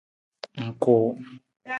Ng 0.61 0.71
kuu. 0.81 1.07